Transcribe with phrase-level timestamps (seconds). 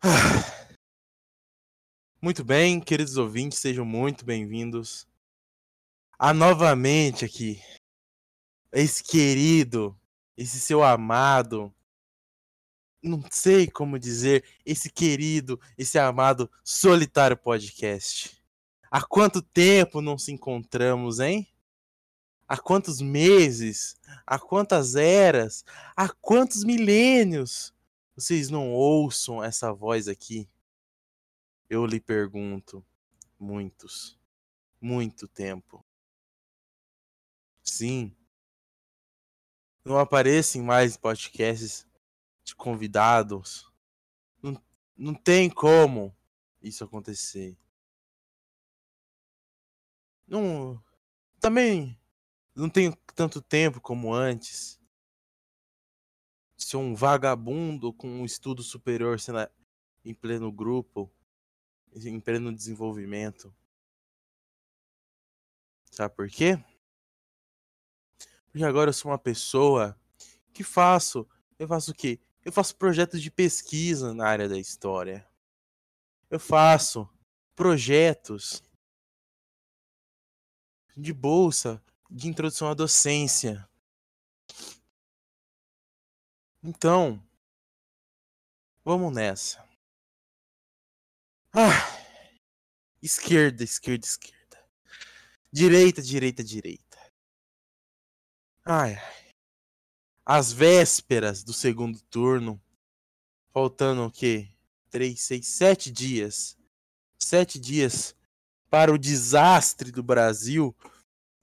[2.22, 5.08] Muito bem, queridos ouvintes, sejam muito bem-vindos
[6.16, 7.60] a novamente aqui
[8.72, 9.98] esse querido,
[10.36, 11.74] esse seu amado,
[13.02, 18.40] não sei como dizer, esse querido, esse amado solitário podcast.
[18.90, 21.48] Há quanto tempo não se encontramos, hein?
[22.46, 23.96] Há quantos meses?
[24.26, 25.64] Há quantas eras?
[25.96, 27.74] Há quantos milênios?
[28.18, 30.50] Vocês não ouçam essa voz aqui?
[31.70, 32.84] Eu lhe pergunto.
[33.38, 34.18] Muitos.
[34.80, 35.86] Muito tempo.
[37.62, 38.12] Sim.
[39.84, 41.86] Não aparecem mais podcasts
[42.42, 43.72] de convidados.
[44.42, 44.60] Não,
[44.96, 46.12] não tem como
[46.60, 47.56] isso acontecer.
[50.26, 50.82] Não.
[51.38, 51.96] Também
[52.52, 54.80] não tenho tanto tempo como antes.
[56.58, 59.48] Sou um vagabundo com um estudo superior sendo
[60.04, 61.08] em pleno grupo,
[61.94, 63.54] em pleno desenvolvimento.
[65.90, 66.62] Sabe por quê?
[68.50, 69.98] Porque agora eu sou uma pessoa
[70.52, 71.26] que faço.
[71.58, 72.18] Eu faço o quê?
[72.44, 75.26] Eu faço projetos de pesquisa na área da história.
[76.28, 77.08] Eu faço
[77.54, 78.62] projetos
[80.96, 83.67] de bolsa de introdução à docência.
[86.62, 87.22] Então,
[88.84, 89.64] vamos nessa.
[91.52, 91.70] Ah,
[93.00, 94.68] esquerda, esquerda, esquerda.
[95.52, 96.98] Direita, direita, direita.
[98.64, 98.96] Ai,
[100.26, 102.60] As vésperas do segundo turno.
[103.50, 104.48] Faltando o quê?
[104.90, 106.58] Três, seis, sete dias.
[107.18, 108.16] Sete dias
[108.68, 110.76] para o desastre do Brasil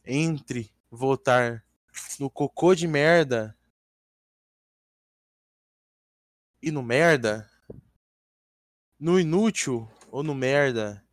[0.04, 1.66] entre votar
[2.20, 3.58] no cocô de merda
[6.66, 7.48] e no merda,
[9.00, 11.06] no inútil ou no merda,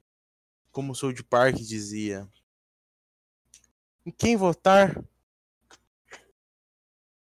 [0.70, 2.26] como o de Park dizia.
[4.06, 4.96] Em quem votar?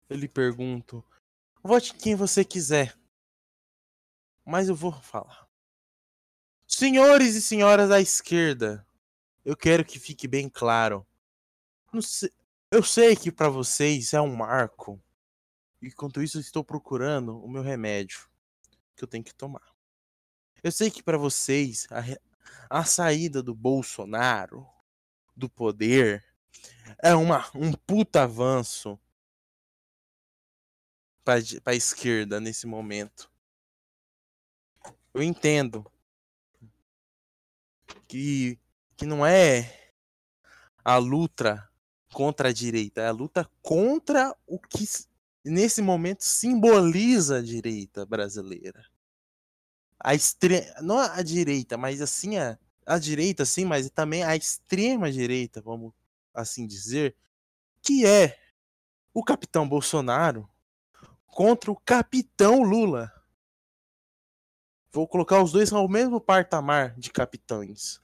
[0.08, 1.04] Eu lhe pergunto.
[1.64, 2.96] Vote quem você quiser.
[4.46, 5.50] Mas eu vou falar.
[6.68, 8.86] Senhores e senhoras da esquerda,
[9.44, 11.04] eu quero que fique bem claro.
[12.00, 12.32] Sei,
[12.70, 15.02] eu sei que para vocês é um marco.
[15.82, 18.28] Enquanto isso, estou procurando o meu remédio
[18.96, 19.74] que eu tenho que tomar.
[20.62, 24.68] Eu sei que para vocês a, a saída do Bolsonaro
[25.36, 26.26] do poder
[27.02, 29.00] é uma, um puta avanço
[31.24, 33.32] para a esquerda nesse momento.
[35.14, 35.90] Eu entendo
[38.08, 38.60] que,
[38.98, 39.94] que não é
[40.84, 41.70] a luta
[42.12, 44.86] contra a direita, é a luta contra o que
[45.44, 48.86] nesse momento simboliza a direita brasileira.
[50.00, 50.66] A extre...
[50.82, 55.94] não a direita, mas assim a, a direita sim, mas também a extrema direita, vamos
[56.34, 57.16] assim dizer,
[57.82, 58.38] que é
[59.14, 60.50] o capitão Bolsonaro
[61.26, 63.12] contra o capitão Lula.
[64.92, 68.02] Vou colocar os dois ao mesmo patamar de capitães.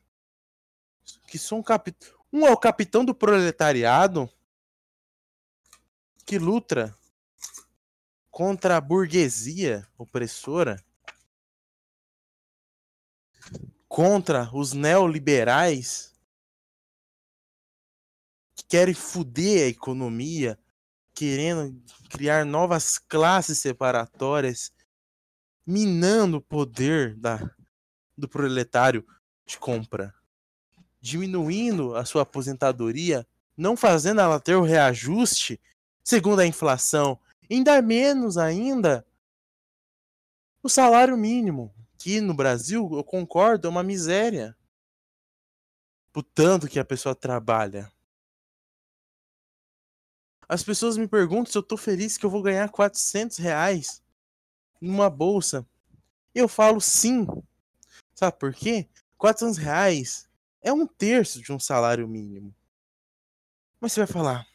[1.27, 4.29] Que são capitães um é o capitão do proletariado
[6.25, 6.93] que luta
[8.35, 10.83] contra a burguesia opressora,
[13.87, 16.13] contra os neoliberais
[18.53, 20.59] que querem foder a economia,
[21.13, 24.69] querendo criar novas classes separatórias,
[25.65, 27.39] minando o poder da,
[28.17, 29.07] do proletário
[29.45, 30.13] de compra
[30.99, 33.25] diminuindo a sua aposentadoria,
[33.55, 35.57] não fazendo ela ter o reajuste
[36.03, 37.17] segundo a inflação,
[37.49, 39.05] ainda menos ainda
[40.65, 44.57] o salário mínimo, que no Brasil, eu concordo, é uma miséria.
[46.11, 47.91] O tanto que a pessoa trabalha.
[50.49, 54.01] As pessoas me perguntam se eu tô feliz que eu vou ganhar 400 reais
[54.81, 55.63] numa bolsa.
[56.33, 57.27] Eu falo sim.
[58.15, 58.89] Sabe por quê?
[59.19, 60.27] 400 reais
[60.63, 62.55] é um terço de um salário mínimo.
[63.79, 64.47] Mas você vai falar,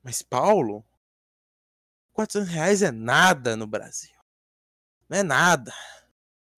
[0.00, 0.85] mas Paulo,
[2.16, 4.16] 400 reais é nada no Brasil.
[5.08, 5.72] Não é nada.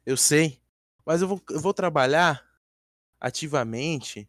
[0.07, 0.63] Eu sei.
[1.05, 2.47] Mas eu vou, eu vou trabalhar
[3.21, 4.29] ativamente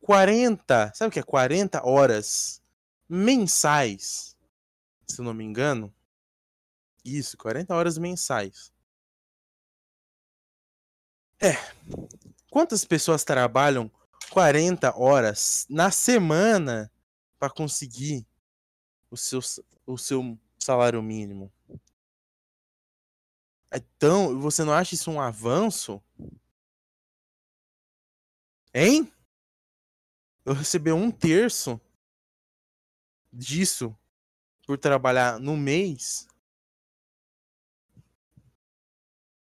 [0.00, 2.60] 40, sabe o que é 40 horas
[3.08, 4.36] mensais,
[5.06, 5.94] se não me engano?
[7.04, 8.72] Isso, 40 horas mensais.
[11.40, 11.52] É,
[12.56, 13.90] Quantas pessoas trabalham
[14.30, 16.90] 40 horas na semana
[17.38, 18.26] para conseguir
[19.10, 19.40] o seu,
[19.86, 21.52] o seu salário mínimo?
[23.72, 26.02] Então, você não acha isso um avanço?
[28.74, 29.12] Hein?
[30.44, 31.80] Eu recebi um terço
[33.32, 33.96] disso
[34.66, 36.26] por trabalhar no mês.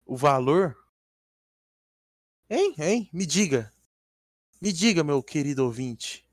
[0.05, 0.77] O valor?
[2.51, 2.75] Hein?
[2.79, 3.11] Hein?
[3.13, 3.73] Me diga.
[4.61, 6.28] Me diga, meu querido ouvinte.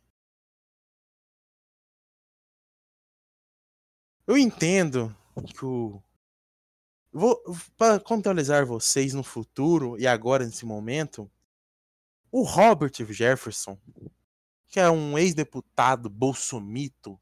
[4.25, 5.13] Eu entendo
[5.53, 6.01] que o
[7.19, 7.43] Vou
[7.75, 11.29] para contextualizar vocês no futuro e agora nesse momento,
[12.31, 13.77] o Robert Jefferson,
[14.69, 17.19] que é um ex-deputado bolsomito,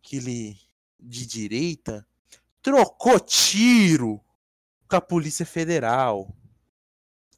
[0.00, 0.58] que ele
[0.98, 2.06] de direita,
[2.62, 4.24] trocou tiro
[4.88, 6.34] com a Polícia Federal.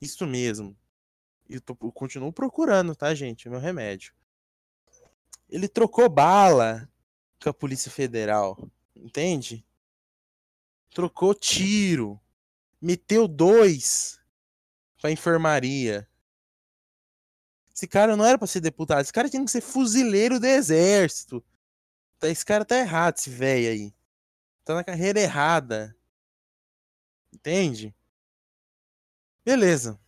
[0.00, 0.76] Isso mesmo.
[1.48, 3.48] Eu, eu continuo procurando, tá, gente?
[3.48, 4.14] Meu remédio.
[5.50, 6.88] Ele trocou bala
[7.42, 8.70] com a Polícia Federal.
[8.94, 9.66] Entende?
[10.92, 12.20] Trocou tiro,
[12.80, 14.20] meteu dois
[15.00, 16.08] pra enfermaria.
[17.74, 21.44] Esse cara não era pra ser deputado, esse cara tinha que ser fuzileiro do exército.
[22.18, 23.94] Tá, esse cara tá errado, esse velho aí.
[24.64, 25.96] Tá na carreira errada.
[27.32, 27.94] Entende?
[29.44, 29.98] Beleza.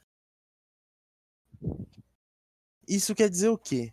[2.87, 3.93] Isso quer dizer o quê?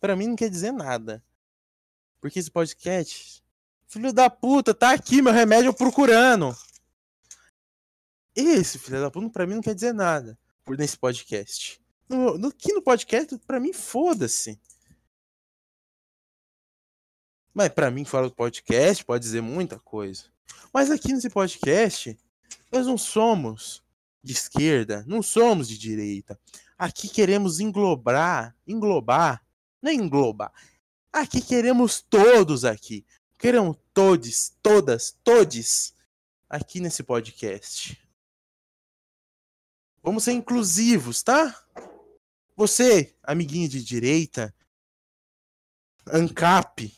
[0.00, 1.22] Para mim não quer dizer nada.
[2.20, 3.41] Porque esse podcast
[3.92, 6.56] Filho da puta, tá aqui meu remédio procurando.
[8.34, 11.78] Esse filho da puta pra mim não quer dizer nada por nesse podcast.
[12.08, 14.58] No, no, aqui no podcast, pra mim, foda-se.
[17.52, 20.24] Mas pra mim, fora do podcast, pode dizer muita coisa.
[20.72, 22.18] Mas aqui nesse podcast,
[22.72, 23.84] nós não somos
[24.22, 26.40] de esquerda, não somos de direita.
[26.78, 29.44] Aqui queremos englobar, englobar,
[29.82, 30.50] não é englobar.
[31.12, 33.04] Aqui queremos todos aqui.
[33.36, 35.94] Queiram todos, todas, todes
[36.48, 37.98] aqui nesse podcast.
[40.02, 41.64] Vamos ser inclusivos, tá?
[42.56, 44.54] Você, amiguinho de direita,
[46.06, 46.92] ANCAP,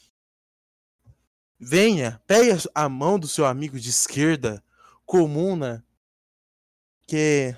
[1.58, 4.64] venha, pegue a mão do seu amigo de esquerda,
[5.04, 5.84] comuna,
[7.06, 7.54] que,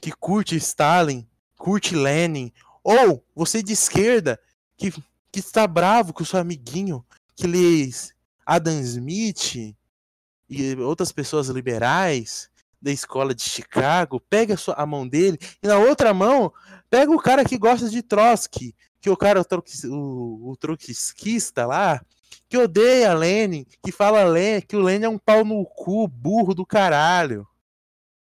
[0.00, 4.40] que curte Stalin, curte Lenin, ou você de esquerda,
[4.76, 4.92] que,
[5.30, 7.04] que está bravo com o seu amiguinho,
[7.34, 7.90] que lê
[8.52, 9.74] Adam Smith
[10.46, 12.50] e outras pessoas liberais
[12.82, 16.52] da escola de Chicago, pega a, sua, a mão dele e na outra mão
[16.90, 19.40] pega o cara que gosta de Trotsky, que o cara,
[19.86, 22.04] o, o trotskista lá,
[22.46, 26.54] que odeia Lenin, que fala Lenin, que o Lenin é um pau no cu, burro
[26.54, 27.48] do caralho.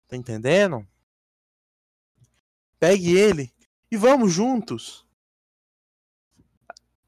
[0.07, 0.87] Tá entendendo?
[2.79, 3.51] Pegue ele
[3.91, 5.07] e vamos juntos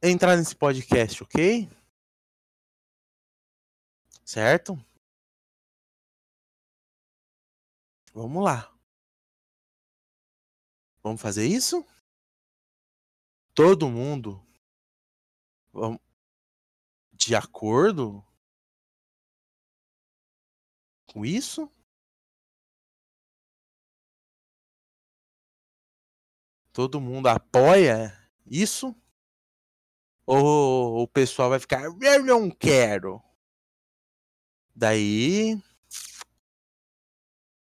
[0.02, 1.69] entrar nesse podcast, ok?
[4.25, 4.76] Certo?
[8.14, 8.73] Vamos lá.
[11.02, 11.85] Vamos fazer isso?
[13.55, 14.41] Todo mundo
[17.12, 18.25] de acordo
[21.07, 21.71] com isso?
[26.73, 28.95] Todo mundo apoia isso?
[30.26, 33.23] Ou o pessoal vai ficar, eu não quero?
[34.75, 35.61] Daí.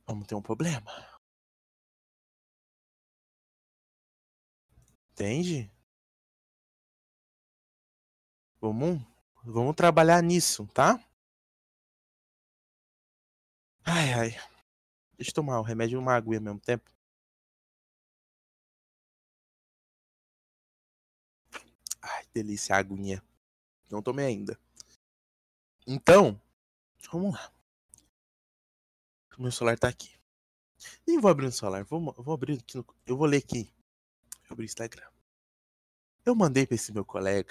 [0.07, 0.91] Vamos ter um problema.
[5.12, 5.71] Entende?
[8.61, 9.00] Vamos,
[9.45, 10.99] vamos trabalhar nisso, tá?
[13.85, 14.31] Ai, ai.
[15.17, 16.91] Deixa eu tomar o remédio e uma aguinha ao mesmo tempo.
[22.03, 23.23] Ai, delícia, aguinha.
[23.91, 24.59] Não tomei ainda.
[25.87, 26.41] Então,
[27.11, 27.53] vamos lá.
[29.39, 30.17] Meu celular tá aqui.
[31.07, 31.85] Nem vou abrir o celular.
[31.85, 32.77] Vou, vou abrir aqui.
[32.77, 33.71] No, eu vou ler aqui.
[34.45, 35.09] Vou abrir o Instagram.
[36.25, 37.49] Eu mandei pra esse meu colega.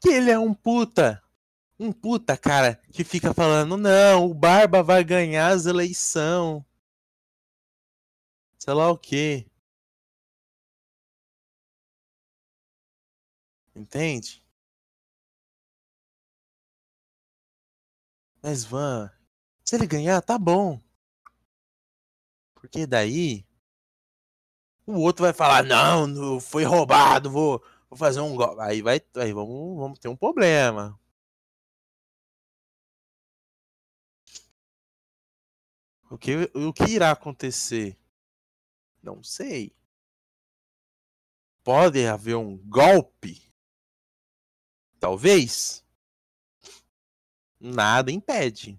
[0.00, 1.22] Que ele é um puta.
[1.78, 6.64] Um puta, cara, que fica falando: não, o Barba vai ganhar as eleições.
[8.58, 9.46] Sei lá o quê.
[13.74, 14.41] Entende?
[18.42, 19.08] Mas Van,
[19.64, 20.80] se ele ganhar, tá bom.
[22.54, 23.46] Porque daí
[24.86, 28.60] o outro vai falar: "Não, foi roubado, vou, vou fazer um golpe".
[28.60, 30.98] Aí vai, aí vamos, vamos ter um problema.
[36.10, 37.96] O que, o que irá acontecer?
[39.02, 39.74] Não sei.
[41.64, 43.50] Pode haver um golpe?
[45.00, 45.82] Talvez.
[47.62, 48.76] Nada impede.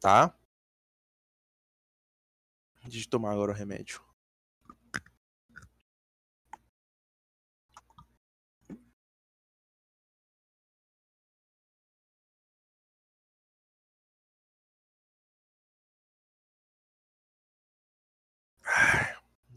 [0.00, 0.34] Tá?
[2.84, 4.00] Eu tomar agora o remédio.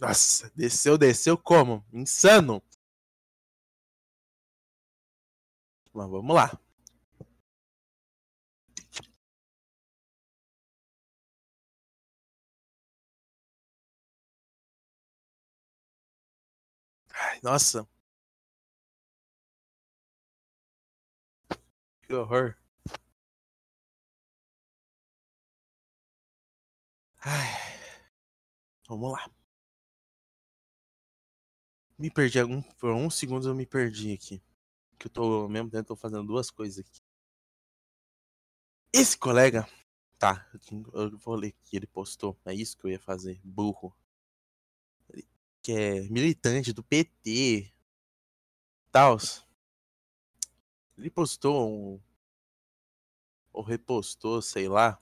[0.06, 1.84] Nossa, desceu, desceu como?
[1.92, 2.62] Insano.
[5.92, 6.52] Mas vamos lá.
[17.14, 17.88] Ai, nossa.
[22.04, 22.56] Que horror.
[27.24, 27.50] Ai.
[28.88, 29.45] Vamos lá.
[31.98, 34.42] Me perdi algum, por uns segundos eu me perdi aqui.
[35.00, 37.02] Que eu tô ao mesmo tempo tô fazendo duas coisas aqui.
[38.92, 39.68] Esse colega,
[40.18, 40.50] tá,
[40.94, 42.38] eu vou ler que ele postou.
[42.46, 43.96] É isso que eu ia fazer, burro.
[45.62, 47.72] Que é militante do PT.
[48.92, 49.46] Tals.
[50.98, 52.02] Ele postou um
[53.52, 55.02] ou repostou, sei lá,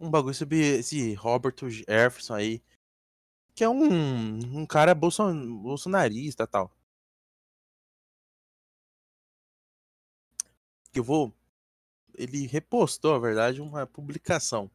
[0.00, 2.62] um bagulho sobre esse Roberto Jefferson aí,
[3.54, 6.70] que é um, um cara bolson, bolsonarista e tal.
[10.92, 11.34] Que eu vou.
[12.14, 14.70] Ele repostou, a verdade, uma publicação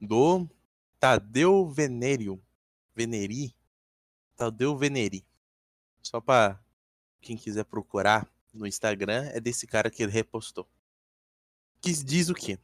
[0.00, 0.48] do
[1.00, 2.42] Tadeu Venério.
[2.94, 3.54] Veneri.
[4.36, 5.24] Tadeu Veneri.
[6.02, 6.62] Só pra
[7.20, 10.68] quem quiser procurar no Instagram, é desse cara que ele repostou
[11.80, 12.58] que diz o quê?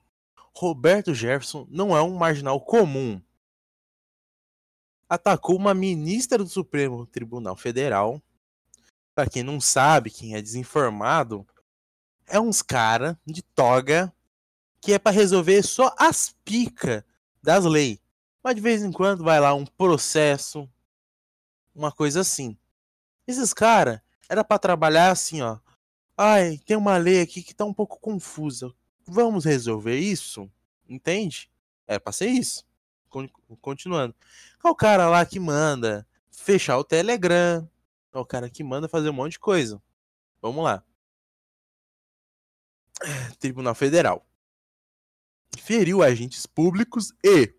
[0.57, 3.21] Roberto Jefferson não é um marginal comum.
[5.09, 8.23] Atacou uma ministra do Supremo Tribunal Federal.
[9.15, 11.47] Para quem não sabe, quem é desinformado,
[12.27, 14.13] é uns cara de toga
[14.81, 17.03] que é para resolver só as picas
[17.43, 17.99] das leis.
[18.43, 20.69] Mas de vez em quando vai lá um processo,
[21.75, 22.57] uma coisa assim.
[23.27, 25.59] Esses cara era para trabalhar assim, ó.
[26.17, 28.73] Ai, tem uma lei aqui que tá um pouco confusa.
[29.07, 30.51] Vamos resolver isso?
[30.89, 31.51] Entende?
[31.87, 32.65] É pra ser isso.
[33.61, 34.15] Continuando.
[34.61, 37.69] Qual o cara lá que manda fechar o Telegram?
[38.11, 39.81] Qual o cara que manda fazer um monte de coisa?
[40.41, 40.83] Vamos lá.
[43.39, 44.27] Tribunal Federal.
[45.59, 47.55] Feriu agentes públicos e,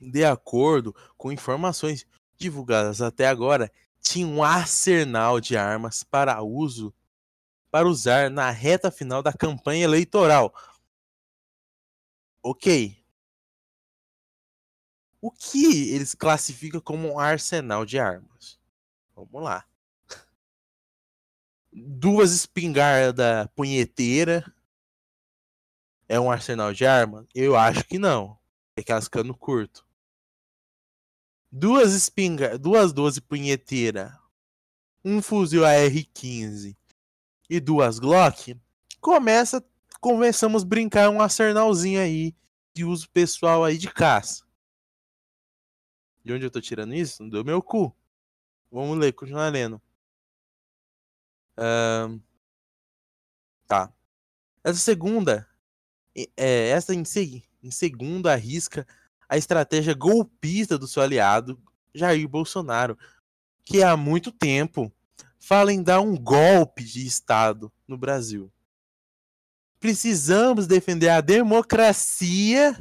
[0.00, 6.94] de acordo com informações divulgadas até agora, tinha um arsenal de armas para uso
[7.70, 10.54] para usar na reta final da campanha eleitoral.
[12.42, 12.96] Ok.
[15.20, 18.58] O que eles classificam como um arsenal de armas?
[19.14, 19.66] Vamos lá.
[21.72, 24.44] Duas espingardas punheteira
[26.08, 27.26] é um arsenal de armas?
[27.34, 28.38] Eu acho que não.
[28.76, 29.86] É cascando curto.
[31.50, 34.18] Duas espingardas, duas 12 punheteira,
[35.04, 36.77] um fuzil AR-15
[37.48, 38.56] e duas Glock,
[39.00, 39.64] começa,
[40.00, 42.34] começamos a brincar um arsenalzinho aí
[42.74, 44.44] de uso pessoal aí de caça.
[46.24, 47.26] De onde eu tô tirando isso?
[47.28, 47.94] Do meu cu.
[48.70, 49.80] Vamos ler, continuar lendo.
[51.56, 52.20] Uh,
[53.66, 53.92] tá.
[54.62, 55.48] Essa segunda,
[56.36, 57.02] é, essa em,
[57.62, 58.86] em segunda arrisca
[59.28, 61.60] a estratégia golpista do seu aliado
[61.94, 62.98] Jair Bolsonaro,
[63.64, 64.92] que há muito tempo
[65.38, 68.52] fala em dar um golpe de Estado no Brasil.
[69.80, 72.80] Precisamos defender a democracia,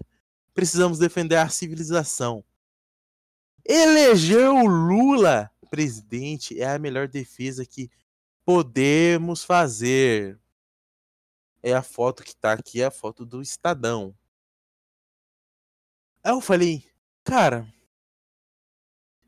[0.53, 2.43] precisamos defender a civilização.
[3.63, 7.89] Eleger o Lula presidente é a melhor defesa que
[8.43, 10.39] podemos fazer.
[11.61, 14.15] É a foto que tá aqui, é a foto do Estadão.
[16.23, 16.85] Aí eu falei,
[17.23, 17.67] cara,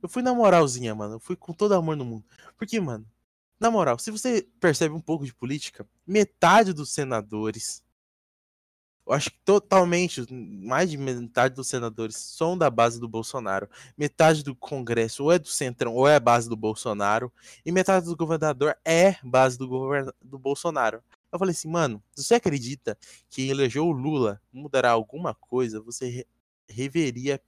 [0.02, 1.16] eu fui na moralzinha, mano.
[1.16, 2.26] Eu fui com todo amor no mundo.
[2.58, 3.06] Porque, mano,
[3.60, 7.84] na moral, se você percebe um pouco de política, metade dos senadores,
[9.10, 13.68] eu acho que totalmente, mais de metade dos senadores são da base do Bolsonaro.
[13.98, 17.34] Metade do Congresso ou é do Centrão ou é a base do Bolsonaro.
[17.66, 20.12] E metade do governador é base do, govern...
[20.24, 21.02] do Bolsonaro.
[21.32, 22.96] Eu falei assim, mano, você acredita
[23.32, 26.28] que elegeu o Lula mudará alguma coisa, você re...
[26.70, 27.42] reveria.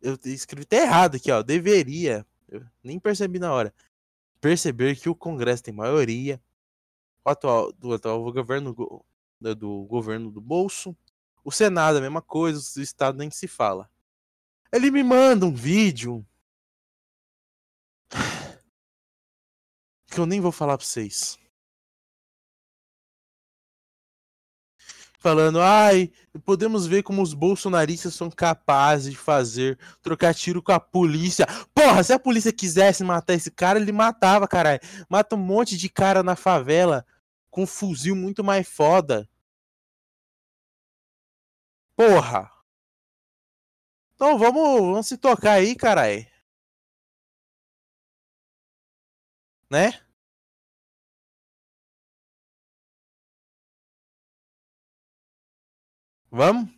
[0.00, 1.42] Eu escrevi até errado aqui, ó.
[1.42, 2.24] Deveria.
[2.48, 3.74] Eu nem percebi na hora.
[4.40, 6.40] Perceber que o Congresso tem maioria.
[7.24, 8.74] Atual, do atual governo
[9.40, 10.96] né, do governo do bolso.
[11.42, 13.90] O Senado, a mesma coisa, o Estado nem se fala.
[14.72, 16.24] Ele me manda um vídeo
[20.06, 21.39] que eu nem vou falar pra vocês.
[25.20, 26.10] Falando, ai,
[26.46, 31.46] podemos ver como os bolsonaristas são capazes de fazer, trocar tiro com a polícia.
[31.74, 34.80] Porra, se a polícia quisesse matar esse cara, ele matava, caralho.
[35.10, 37.04] Mata um monte de cara na favela
[37.50, 39.28] com um fuzil muito mais foda.
[41.94, 42.50] Porra!
[44.14, 46.26] Então vamos, vamos se tocar aí, carai.
[49.68, 50.00] Né?
[56.30, 56.70] Vamos?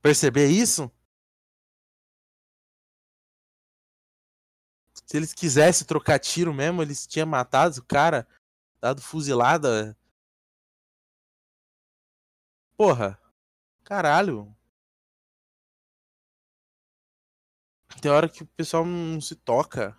[0.00, 0.90] Perceber isso?
[5.06, 8.26] Se eles quisessem trocar tiro mesmo, eles tinham matado o cara,
[8.80, 9.96] dado fuzilada.
[12.76, 13.20] Porra.
[13.84, 14.56] Caralho.
[18.00, 19.98] Tem hora que o pessoal não se toca.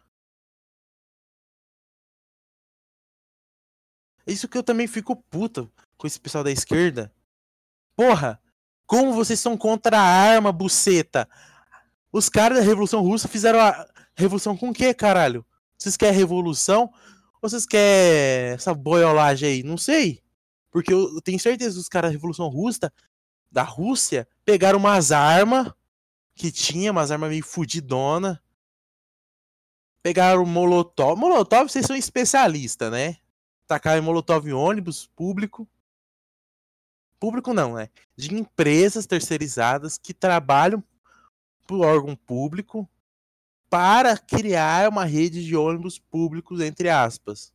[4.27, 7.13] Isso que eu também fico puta com esse pessoal da esquerda.
[7.95, 8.41] Porra,
[8.85, 11.27] como vocês são contra a arma, buceta?
[12.11, 15.45] Os caras da Revolução Russa fizeram a revolução com o quê, caralho?
[15.77, 16.91] Vocês querem revolução?
[17.41, 19.63] Ou vocês querem essa boiolagem aí?
[19.63, 20.21] Não sei.
[20.71, 22.91] Porque eu tenho certeza que os caras da Revolução Russa
[23.51, 25.71] da Rússia pegaram umas armas
[26.33, 28.41] que tinha, umas armas meio fudidona.
[30.03, 31.19] Pegaram Molotov.
[31.19, 33.17] Molotov, vocês são especialistas, né?
[33.67, 35.67] Tacaram Molotov em ônibus público.
[37.19, 37.89] Público não, né?
[38.15, 40.83] De empresas terceirizadas que trabalham
[41.65, 42.87] para órgão público
[43.69, 47.53] para criar uma rede de ônibus públicos, entre aspas.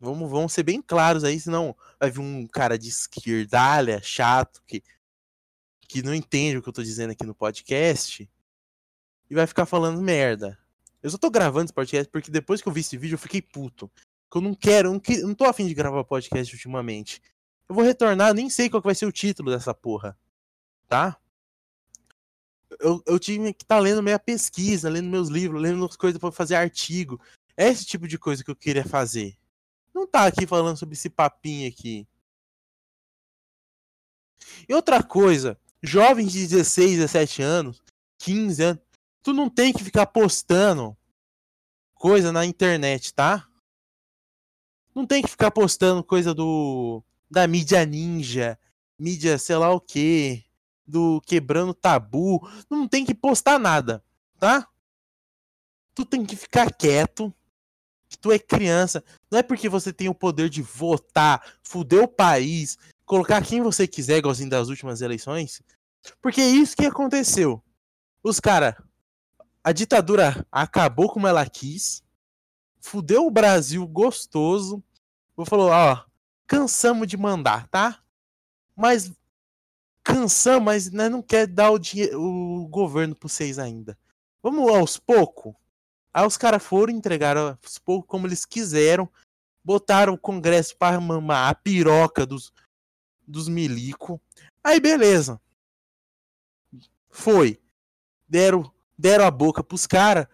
[0.00, 4.82] Vamos, vamos ser bem claros aí, senão vai vir um cara de esquerdalha, chato, que
[5.88, 8.30] que não entende o que eu tô dizendo aqui no podcast
[9.30, 10.58] e vai ficar falando merda.
[11.02, 13.40] Eu só tô gravando esse podcast porque depois que eu vi esse vídeo eu fiquei
[13.40, 13.90] puto.
[14.32, 17.22] Eu não quero, eu não, que, não tô afim de gravar podcast ultimamente.
[17.68, 20.18] Eu vou retornar, nem sei qual vai ser o título dessa porra.
[20.88, 21.18] Tá?
[22.80, 26.18] Eu, eu tive que estar tá lendo minha pesquisa, lendo meus livros, lendo as coisas
[26.18, 27.20] para fazer artigo.
[27.56, 29.36] É esse tipo de coisa que eu queria fazer.
[29.92, 32.06] Não tá aqui falando sobre esse papinho aqui.
[34.68, 37.82] E outra coisa, jovens de 16, 17 anos,
[38.18, 38.82] 15 anos,
[39.22, 40.96] tu não tem que ficar postando
[41.94, 43.46] coisa na internet, tá?
[44.94, 48.58] Não tem que ficar postando coisa do da mídia ninja,
[48.98, 50.44] mídia sei lá o que,
[50.86, 54.02] do quebrando tabu, não tem que postar nada,
[54.38, 54.66] tá?
[55.94, 57.32] Tu tem que ficar quieto,
[58.08, 62.08] que tu é criança, não é porque você tem o poder de votar, fuder o
[62.08, 65.62] país, colocar quem você quiser, igualzinho das últimas eleições.
[66.22, 67.62] Porque é isso que aconteceu.
[68.22, 68.74] Os caras,
[69.62, 72.02] a ditadura acabou como ela quis,
[72.80, 74.82] fudeu o Brasil gostoso.
[75.46, 76.07] Falar, ó,
[76.48, 78.02] cansamos de mandar, tá?
[78.74, 79.12] Mas
[80.02, 81.78] cansamos, mas né, não quer dar o,
[82.14, 83.96] o governo para vocês ainda.
[84.42, 85.54] Vamos aos poucos.
[86.12, 89.08] Aí os caras foram entregar aos poucos como eles quiseram,
[89.62, 92.52] botaram o Congresso para mamar a piroca dos,
[93.26, 94.20] dos milico.
[94.64, 95.40] Aí beleza.
[97.10, 97.60] Foi.
[98.26, 100.26] Deram deram a boca pros caras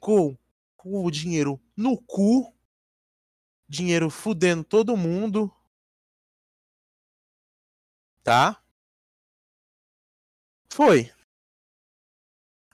[0.00, 0.36] com,
[0.76, 2.52] com o dinheiro no cu,
[3.72, 5.50] dinheiro fudendo todo mundo,
[8.22, 8.62] tá?
[10.70, 11.10] Foi.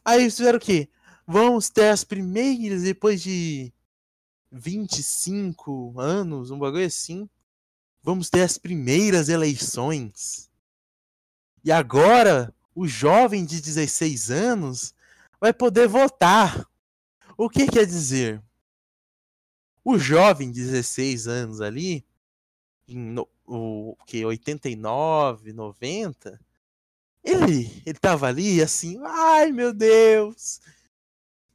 [0.05, 0.89] Aí fizeram o quê?
[1.25, 3.73] Vamos ter as primeiras, depois de
[4.51, 7.31] 25 anos, um bagulho assim.
[8.03, 10.51] Vamos ter as primeiras eleições.
[11.63, 14.95] E agora, o jovem de 16 anos
[15.41, 16.69] vai poder votar.
[17.37, 18.43] O que quer dizer?
[19.85, 22.05] O jovem de 16 anos ali,
[22.87, 26.41] em no, o que 89, 90,
[27.25, 30.61] ele ele tava ali assim, ai meu Deus.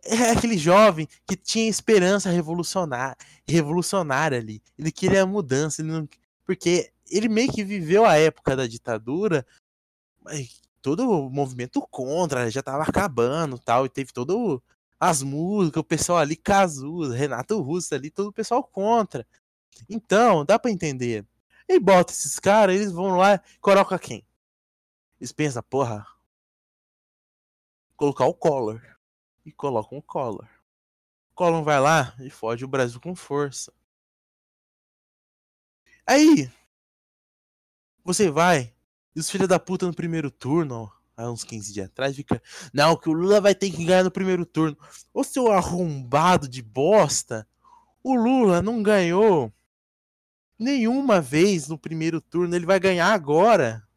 [0.06, 3.16] É aquele jovem que tinha esperança revolucionária,
[3.48, 4.62] revolucionária ali.
[4.78, 6.10] Ele queria mudança, ele não,
[6.46, 9.46] porque ele meio que viveu a época da ditadura,
[10.82, 14.62] todo o movimento contra já tava acabando tal, e teve todo
[15.04, 19.28] as músicas, o pessoal ali, Cazuza, Renato Russo ali, todo o pessoal contra.
[19.90, 21.28] Então, dá para entender.
[21.68, 24.26] E bota esses caras, eles vão lá, coloca quem?
[25.20, 26.08] Eles pensam, porra,
[27.98, 28.82] colocar o Collor.
[29.46, 30.48] E colocam o Collor.
[31.32, 33.74] O Collor vai lá e fode o Brasil com força.
[36.08, 36.50] Aí,
[38.06, 38.74] você vai,
[39.14, 42.42] e os filhos da puta no primeiro turno, há uns 15 dias atrás, fica.
[42.74, 44.78] Não, que o Lula vai ter que ganhar no primeiro turno.
[45.14, 47.48] Ô seu arrombado de bosta,
[48.04, 49.54] o Lula não ganhou
[50.58, 53.88] nenhuma vez no primeiro turno, ele vai ganhar agora.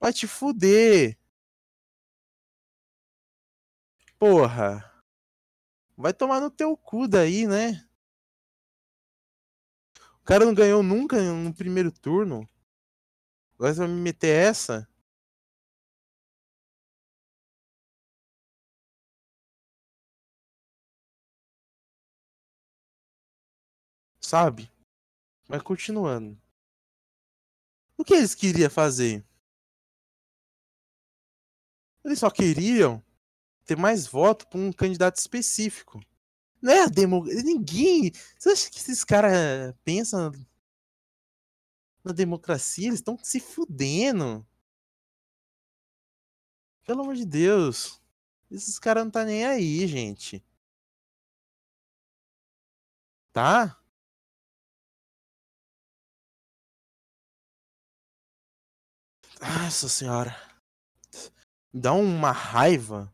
[0.00, 1.18] Vai te fuder.
[4.18, 4.88] Porra.
[5.96, 7.86] Vai tomar no teu cu daí, né?
[10.20, 12.48] O cara não ganhou nunca no primeiro turno.
[13.54, 14.88] Agora você vai me meter essa?
[24.32, 24.72] Sabe?
[25.46, 26.40] Mas continuando.
[27.98, 29.22] O que eles queriam fazer?
[32.02, 33.04] Eles só queriam
[33.66, 36.00] ter mais voto para um candidato específico.
[36.62, 37.42] Não é a democracia.
[37.42, 38.10] Ninguém.
[38.38, 40.32] Você acha que esses caras pensam
[42.02, 42.86] na democracia?
[42.86, 44.46] Eles estão se fudendo.
[46.86, 48.00] Pelo amor de Deus.
[48.50, 50.42] Esses caras não tá nem aí, gente.
[53.30, 53.81] Tá?
[59.42, 60.36] Nossa senhora.
[61.74, 63.12] Dá uma raiva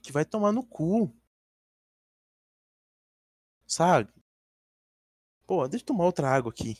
[0.00, 1.12] que vai tomar no cu.
[3.66, 4.12] Sabe?
[5.46, 6.76] Pô, deixa eu tomar outra água aqui.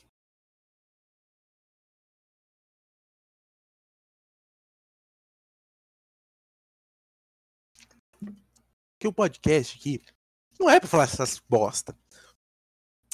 [8.99, 10.01] Que o podcast aqui
[10.61, 11.97] não é pra falar essas bosta.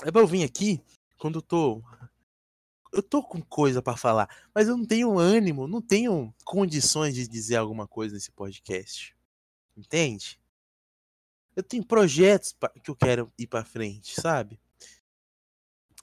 [0.04, 0.84] É pra eu vir aqui
[1.16, 1.82] quando eu tô.
[2.92, 7.26] Eu tô com coisa para falar, mas eu não tenho ânimo, não tenho condições de
[7.26, 9.16] dizer alguma coisa nesse podcast.
[9.76, 10.40] Entende?
[11.54, 14.60] Eu tenho projetos que eu quero ir para frente, sabe?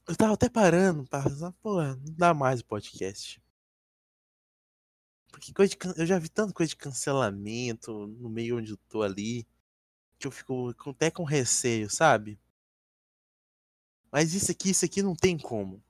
[0.08, 3.42] Eu tava até parando pra pensar, pô, não dá mais o podcast.
[5.32, 9.48] Porque de, eu já vi tanta coisa de cancelamento no meio onde eu tô ali,
[10.20, 12.40] que eu fico até com receio, sabe?
[14.12, 15.84] Mas isso aqui, isso aqui não tem como.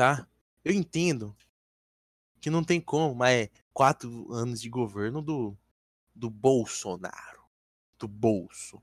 [0.00, 0.26] Tá?
[0.64, 1.36] Eu entendo
[2.40, 5.54] que não tem como, mas é quatro anos de governo do
[6.14, 7.44] do Bolsonaro.
[7.98, 8.80] Do bolso.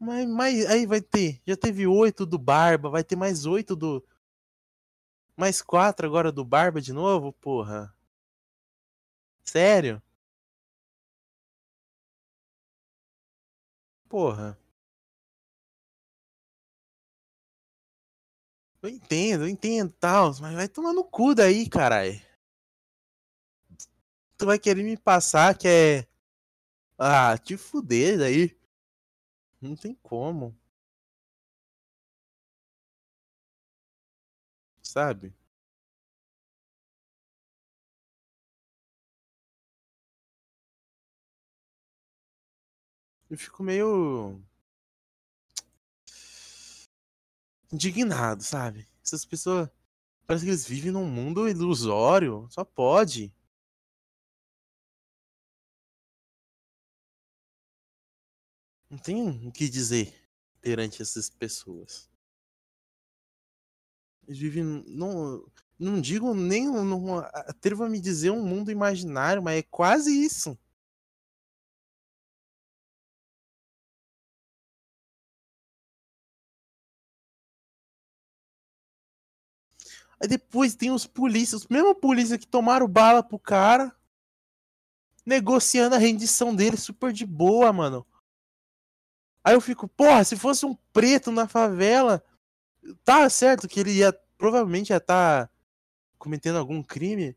[0.00, 1.38] Mas, mas aí vai ter.
[1.46, 4.02] Já teve oito do Barba, vai ter mais oito do.
[5.36, 7.94] Mais quatro agora do Barba de novo, porra.
[9.44, 10.02] Sério?
[14.08, 14.58] Porra.
[18.84, 22.20] Eu entendo, eu entendo, tal, mas vai tomar no cu daí, caralho
[24.36, 26.06] tu vai querer me passar que é.
[26.98, 28.56] Ah, te fuder daí.
[29.60, 30.56] Não tem como.
[34.82, 35.34] Sabe?
[43.28, 44.40] Eu fico meio.
[47.74, 48.88] Indignado, sabe?
[49.02, 49.68] Essas pessoas.
[50.26, 52.46] Parece que eles vivem num mundo ilusório.
[52.50, 53.32] Só pode.
[58.88, 60.14] Não tem o que dizer
[60.60, 62.08] perante essas pessoas.
[64.26, 65.44] Eles vivem num.
[65.78, 66.68] Não digo nem.
[66.68, 70.56] Num, atrevo a me dizer um mundo imaginário, mas é quase isso.
[80.24, 83.94] Aí depois tem os polícias, os mesmos polícias que tomaram bala pro cara,
[85.24, 88.06] negociando a rendição dele super de boa, mano.
[89.44, 92.24] Aí eu fico, porra, se fosse um preto na favela,
[93.04, 95.52] tá certo que ele ia provavelmente ia estar tá
[96.16, 97.36] cometendo algum crime,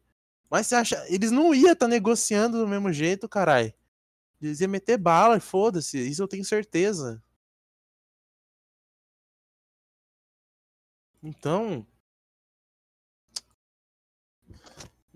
[0.50, 3.74] mas você acha, eles não iam estar tá negociando do mesmo jeito, carai.
[4.42, 7.22] Eles iam meter bala e foda-se, isso eu tenho certeza.
[11.22, 11.86] Então,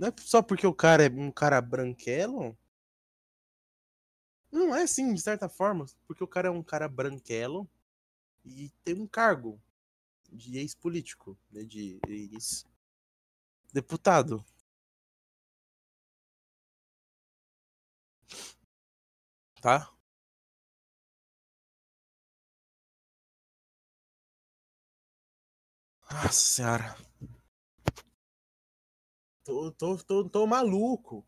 [0.02, 2.58] não é só porque o cara é um cara branquelo
[4.52, 7.70] não é assim, de certa forma, porque o cara é um cara branquelo
[8.44, 9.62] e tem um cargo
[10.32, 14.44] de ex-político, né, de ex-deputado.
[19.62, 19.92] Tá?
[26.12, 27.11] Nossa senhora.
[29.52, 31.28] Tô, tô, tô, tô maluco.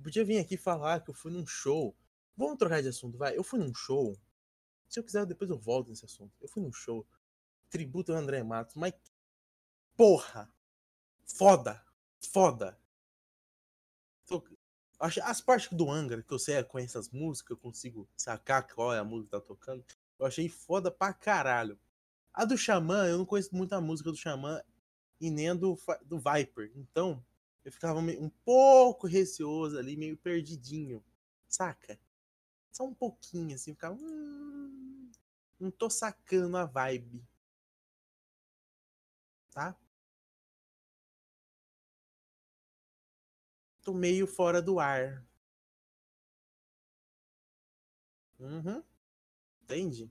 [0.00, 1.92] podia vir aqui falar que eu fui num show
[2.36, 3.36] Vamos trocar de assunto, vai.
[3.36, 4.16] Eu fui num show.
[4.88, 6.32] Se eu quiser, depois eu volto nesse assunto.
[6.40, 7.04] Eu fui num show.
[7.68, 8.94] Tributo ao André Matos, mas.
[9.96, 10.48] Porra!
[11.24, 11.84] Foda!
[12.30, 12.78] Foda!
[15.00, 19.00] As partes do Angra, que eu sei conheço as músicas, eu consigo sacar qual é
[19.00, 19.84] a música que tá tocando.
[20.16, 21.76] Eu achei foda pra caralho.
[22.32, 24.62] A do Xamã, eu não conheço muita música do Xamã
[25.20, 26.70] e nem a do, do Viper.
[26.76, 27.24] Então,
[27.68, 31.04] eu ficava um pouco receoso ali, meio perdidinho.
[31.46, 32.00] Saca?
[32.72, 33.92] Só um pouquinho, assim, ficar.
[33.92, 35.10] Hum,
[35.60, 37.22] não tô sacando a vibe.
[39.50, 39.76] Tá?
[43.82, 45.22] Tô meio fora do ar.
[48.38, 48.82] Uhum.
[49.62, 50.10] Entende?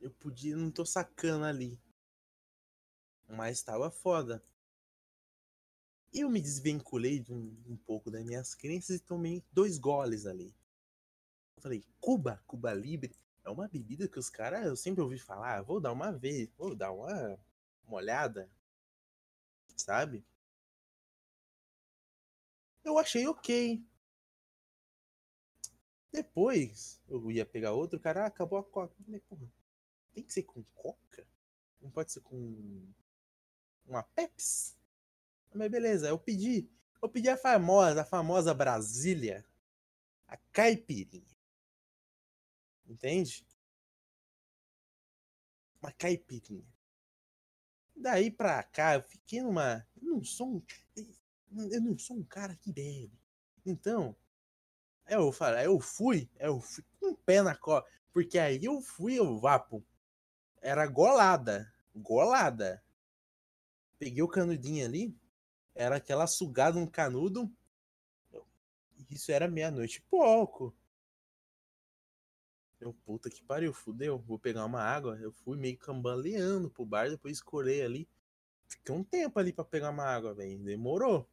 [0.00, 0.56] Eu podia.
[0.56, 1.78] Não tô sacando ali.
[3.32, 4.42] Mas tava foda
[6.12, 10.54] eu me desvinculei de um, um pouco das minhas crenças e tomei dois goles ali.
[11.56, 15.62] Eu falei, Cuba, Cuba Libre, é uma bebida que os caras, eu sempre ouvi falar,
[15.62, 17.38] vou dar uma vez, vou dar uma,
[17.84, 18.50] uma olhada,
[19.76, 20.24] sabe?
[22.84, 23.82] Eu achei ok.
[26.12, 28.94] Depois, eu ia pegar outro, cara ah, acabou a coca.
[28.98, 29.50] Eu falei, porra,
[30.12, 31.26] tem que ser com coca?
[31.80, 32.92] Não pode ser com
[33.86, 34.76] uma Pepsi?
[35.54, 36.68] Mas beleza, eu pedi.
[37.02, 39.44] Eu pedi a famosa, a famosa Brasília.
[40.26, 41.36] A caipirinha.
[42.86, 43.46] Entende?
[45.80, 46.72] Uma caipirinha.
[47.94, 49.86] Daí pra cá, eu fiquei numa.
[49.96, 50.62] Eu não sou um.
[51.70, 53.12] Eu não sou um cara que bebe.
[53.64, 54.16] Então,
[55.06, 57.84] eu falei, eu fui, eu fui com um pé na cola.
[58.12, 59.84] Porque aí eu fui, eu vapo.
[60.60, 61.72] Era golada.
[61.94, 62.81] Golada.
[64.02, 65.16] Peguei o canudinho ali,
[65.76, 67.48] era aquela sugada um canudo.
[69.08, 70.74] Isso era meia-noite pouco.
[72.80, 74.18] Eu, puta que pariu, fudeu.
[74.18, 75.16] Vou pegar uma água.
[75.20, 78.08] Eu fui meio cambaleando pro bar, depois escorei ali.
[78.66, 80.58] Fiquei um tempo ali para pegar uma água, velho.
[80.58, 81.30] Demorou.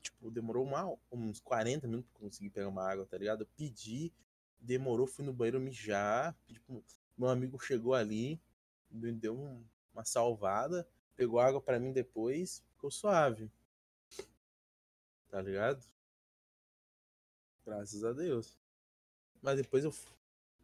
[0.00, 3.40] Tipo, demorou uma, uns 40 minutos pra conseguir pegar uma água, tá ligado?
[3.40, 4.12] Eu pedi,
[4.60, 6.38] demorou, fui no banheiro mijar.
[6.46, 6.80] Tipo,
[7.16, 8.40] meu amigo chegou ali,
[8.88, 9.34] me deu
[9.92, 13.50] uma salvada, pegou água para mim depois ficou suave.
[15.28, 15.84] Tá ligado?
[17.66, 18.56] Graças a Deus.
[19.42, 19.92] Mas depois eu.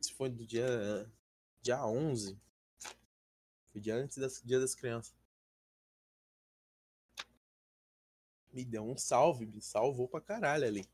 [0.00, 1.10] Se foi do dia.
[1.60, 2.38] Dia 11.
[3.72, 5.12] Foi dia antes do dia das crianças.
[8.52, 10.88] Me deu um salve, me salvou pra caralho ali.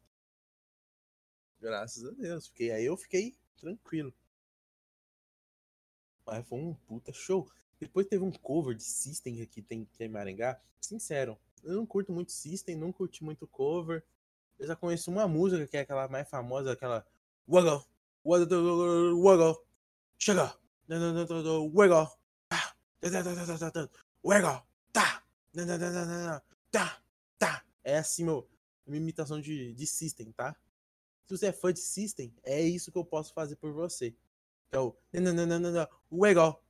[1.61, 2.47] Graças a Deus.
[2.47, 4.15] Fiquei, aí eu fiquei tranquilo.
[6.25, 7.47] Mas foi um puta show.
[7.81, 10.61] Depois teve um cover de System aqui tem, tem em Maringá.
[10.81, 14.05] Sincero, eu não curto muito System, não curti muito cover.
[14.59, 17.07] Eu já conheço uma música que é aquela mais famosa, aquela
[17.49, 17.83] Wiggle,
[18.25, 19.65] Wiggle,
[20.19, 20.55] chega,
[20.89, 22.09] Wiggle,
[24.23, 24.63] Wiggle,
[24.93, 27.03] tá, tá,
[27.39, 27.65] tá.
[27.83, 28.47] É assim, meu,
[28.87, 30.55] uma imitação de, de System, tá?
[31.27, 34.15] Se você é fã de System, é isso que eu posso fazer por você.
[34.71, 34.95] É o
[36.13, 36.61] Wiggle,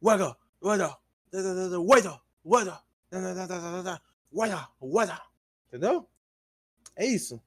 [0.00, 0.96] Wiggle, wiggle,
[1.32, 2.20] wiggle, wiggle,
[3.12, 3.98] wiggle,
[4.32, 5.32] wiggle, wiggle.
[5.68, 6.08] Entendeu?
[6.96, 7.40] É isso.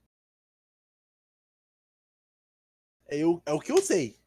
[3.08, 4.20] É, eu, é o que eu sei.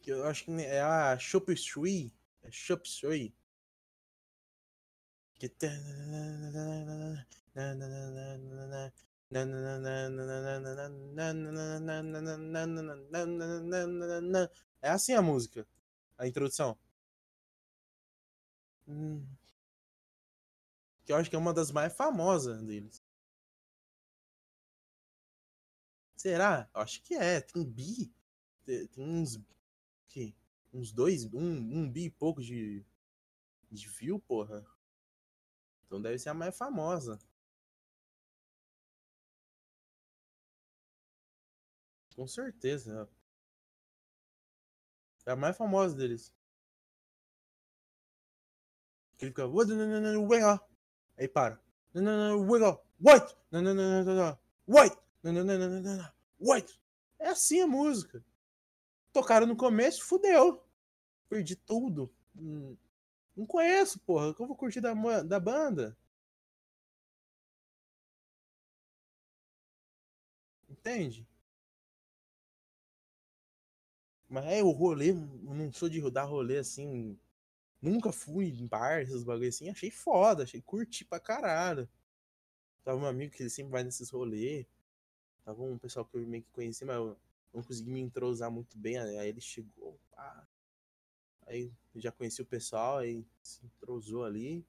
[0.00, 2.12] Que eu acho que é a Chop Shui.
[2.42, 3.34] É Chop Shui.
[5.34, 5.48] Que.
[14.82, 15.64] É assim a música.
[16.18, 16.76] A introdução.
[21.04, 23.00] Que eu acho que é uma das mais famosas deles.
[26.16, 26.68] Será?
[26.74, 27.40] Eu acho que é.
[27.40, 28.12] Tem bi.
[28.64, 29.38] Tem uns.
[30.08, 30.34] Que?
[30.72, 31.24] Uns dois.
[31.32, 32.84] Um, um bi e pouco de.
[33.70, 34.66] De view, porra.
[35.86, 37.16] Então deve ser a mais famosa.
[42.14, 43.08] Com certeza.
[45.26, 46.34] É a mais famosa deles.
[49.16, 49.46] Que ele fica.
[51.16, 51.60] Aí para.
[52.98, 53.36] White.
[54.66, 54.96] White.
[56.38, 56.80] White.
[57.18, 58.24] É assim a música.
[59.12, 60.64] Tocaram no começo, fudeu.
[61.28, 62.12] Perdi tudo.
[62.34, 64.34] Não conheço, porra.
[64.34, 65.96] Que eu vou curtir da, da banda.
[70.68, 71.29] Entende?
[74.30, 77.18] Mas é o rolê, eu não sou de dar rolê assim.
[77.82, 79.68] Nunca fui em bar, esses bagulho assim.
[79.68, 81.88] Achei foda, achei curti pra caralho.
[82.84, 84.66] Tava um amigo que ele sempre vai nesses rolês.
[85.44, 87.16] Tava um pessoal que eu meio que conheci, mas eu
[87.52, 88.98] não consegui me entrosar muito bem.
[88.98, 90.46] Aí ele chegou, pá.
[91.46, 94.64] Aí já conheci o pessoal, aí se entrosou ali.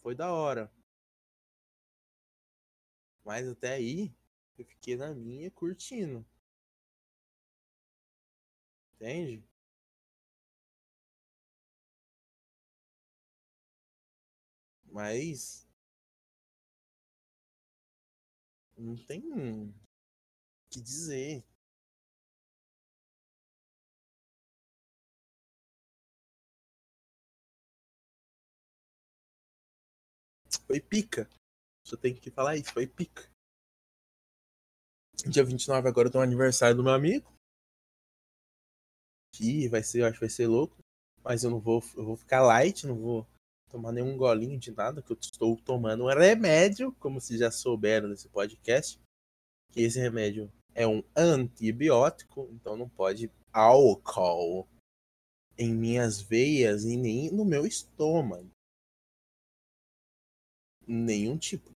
[0.00, 0.72] Foi da hora.
[3.24, 4.12] Mas até aí,
[4.58, 6.26] eu fiquei na minha curtindo.
[9.02, 9.42] Entende?
[14.92, 15.66] Mas.
[18.78, 19.74] Não tem o
[20.70, 21.42] que dizer.
[30.64, 31.28] Foi pica.
[31.84, 33.28] Só tenho que falar isso, foi pica.
[35.28, 37.41] Dia 29 agora tem o aniversário do meu amigo.
[39.34, 40.76] Que vai ser, eu acho que vai ser louco.
[41.24, 43.26] Mas eu não vou, eu vou ficar light, não vou
[43.70, 48.08] tomar nenhum golinho de nada, que eu estou tomando um remédio, como se já souberam
[48.08, 49.00] nesse podcast.
[49.70, 54.68] Que esse remédio é um antibiótico, então não pode álcool
[55.56, 58.50] em minhas veias e nem no meu estômago
[60.86, 61.70] nenhum tipo.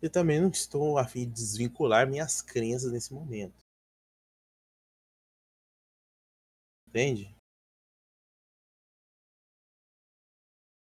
[0.00, 3.54] Eu também não estou a fim de desvincular minhas crenças nesse momento.
[6.90, 7.32] Entende?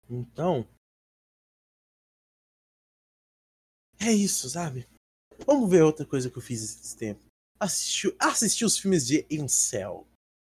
[0.08, 0.66] Então.
[3.98, 4.88] É isso, sabe?
[5.44, 7.20] Vamos ver outra coisa que eu fiz esse tempo.
[7.58, 10.06] Assistiu, assisti os filmes de Incel.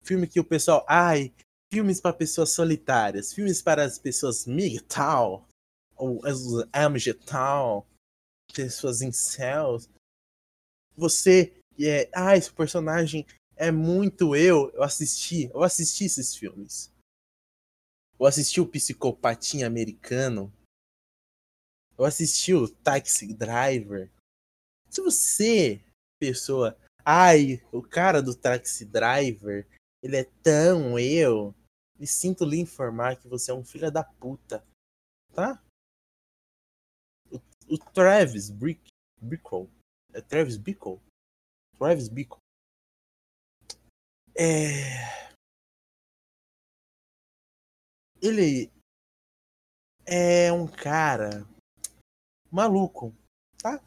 [0.02, 0.84] Filme que o pessoal.
[0.88, 1.34] Ai,
[1.70, 3.34] filmes para pessoas solitárias.
[3.34, 5.46] Filmes para as pessoas MGTOW
[5.96, 6.40] ou as
[6.72, 7.86] Amgetal,
[8.54, 9.88] pessoas céus.
[10.96, 14.70] Você é, ah, esse personagem é muito eu.
[14.72, 16.92] Eu assisti, eu assisti esses filmes.
[18.18, 20.52] Eu assisti o Psicopatinha Americano.
[21.98, 24.10] Eu assisti o Taxi Driver.
[24.90, 25.82] Se você,
[26.20, 29.66] pessoa, ai, o cara do Taxi Driver,
[30.02, 31.54] ele é tão eu,
[31.98, 34.64] me sinto lhe informar que você é um filho da puta,
[35.34, 35.62] tá?
[37.68, 38.88] o Travis Brick,
[39.20, 39.68] Bickle.
[40.12, 41.00] É Travis Bickle?
[41.78, 42.38] Travis Bickle.
[44.38, 45.06] É.
[48.20, 48.70] Ele
[50.04, 51.46] é um cara
[52.52, 53.14] maluco,
[53.62, 53.82] tá?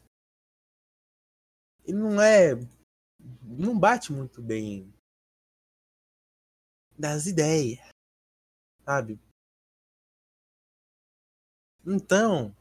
[1.84, 2.54] Ele não é.
[3.42, 4.92] Não bate muito bem
[6.98, 7.78] das ideias,
[8.84, 9.20] sabe?
[11.86, 12.54] Então,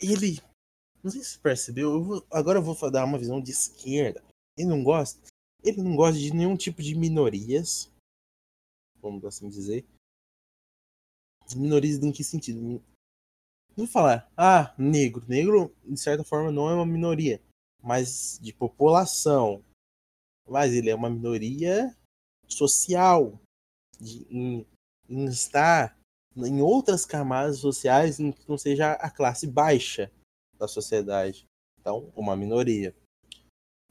[0.00, 0.42] ele.
[1.02, 4.31] Não sei se você percebeu, eu vou, agora eu vou dar uma visão de esquerda.
[4.56, 5.20] Ele não gosta.
[5.62, 7.90] Ele não gosta de nenhum tipo de minorias.
[9.00, 9.84] Vamos assim dizer.
[11.54, 12.82] Minorias em que sentido?
[13.76, 15.24] Não falar, ah, negro.
[15.28, 17.42] Negro, de certa forma, não é uma minoria.
[17.82, 19.64] Mas de população.
[20.48, 21.96] Mas ele é uma minoria
[22.48, 23.40] social.
[23.98, 24.66] De, em,
[25.08, 25.96] em estar
[26.36, 30.10] em outras camadas sociais em que não seja a classe baixa
[30.58, 31.46] da sociedade.
[31.80, 32.94] Então, uma minoria.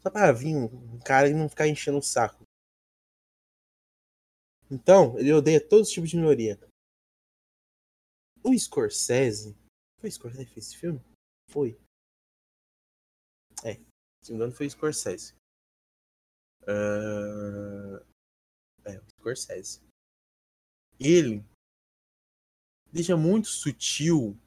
[0.01, 2.43] Só para vir um cara e não ficar enchendo o saco.
[4.69, 6.57] Então, ele odeia todos os tipos de minoria.
[8.43, 9.55] O Scorsese.
[9.99, 10.99] Foi o Scorsese que fez esse filme?
[11.49, 11.79] Foi.
[13.63, 13.75] É.
[14.23, 15.35] Se não me engano, foi o Scorsese.
[16.63, 17.97] Uh,
[18.85, 19.81] é, o Scorsese.
[20.99, 21.43] Ele
[22.91, 24.39] deixa muito sutil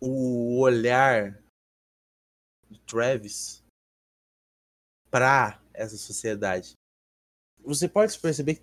[0.00, 1.42] o olhar
[2.70, 3.62] de Travis
[5.10, 6.72] para essa sociedade.
[7.60, 8.62] Você pode perceber que,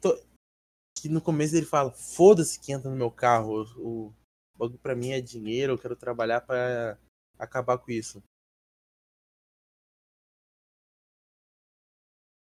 [0.98, 4.14] que no começo ele fala: foda-se que entra no meu carro, o
[4.56, 6.98] bagulho pra mim é dinheiro, eu quero trabalhar para
[7.38, 8.24] acabar com isso.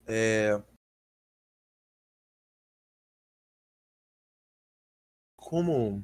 [0.06, 0.62] É...
[5.38, 6.04] Como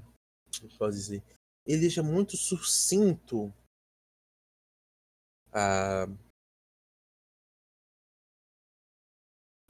[0.62, 1.24] eu posso dizer?
[1.66, 3.54] Ele deixa muito sucinto
[5.54, 6.08] a,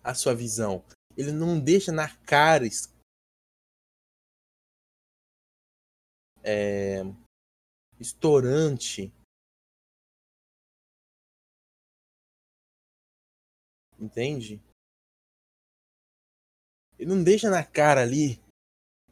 [0.04, 0.84] a sua visão.
[1.18, 2.66] Ele não deixa na cara
[6.44, 7.02] é,
[8.00, 9.12] estourante
[14.00, 14.62] Entende?
[16.98, 18.42] Ele não deixa na cara ali,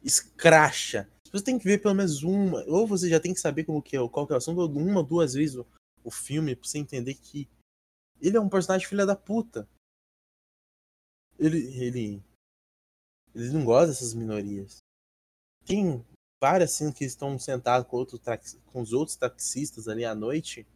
[0.02, 1.08] escracha.
[1.30, 3.96] Você tem que ver pelo menos uma, ou você já tem que saber como que
[3.96, 5.62] é, qual que é o assunto, uma, duas vezes
[6.08, 7.48] o, filme pra você entender que
[8.20, 9.68] ele é um personagem filha da puta.
[11.38, 12.22] Ele, ele,
[13.34, 14.78] ele não gosta dessas minorias.
[15.64, 16.04] Tem
[16.42, 18.20] várias cenas que estão sentados com, outro,
[18.66, 20.66] com os outros taxistas ali à noite.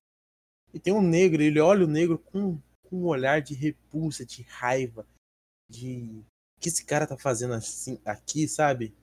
[0.73, 2.61] E tem um negro, ele olha o negro com
[2.93, 5.07] com um olhar de repulsa, de raiva,
[5.67, 6.23] de
[6.59, 8.95] o que esse cara tá fazendo assim aqui, sabe?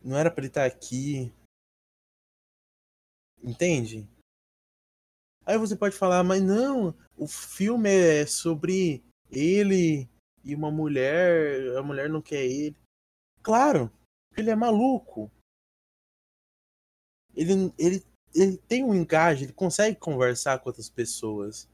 [0.00, 1.32] Não era para ele estar tá aqui.
[3.42, 4.08] Entende?
[5.44, 10.08] Aí você pode falar, mas não, o filme é sobre ele
[10.44, 12.76] e uma mulher, a mulher não quer ele.
[13.42, 13.90] Claro,
[14.36, 15.30] ele é maluco.
[17.34, 21.68] Ele, ele ele tem um engaje, ele consegue conversar com outras pessoas.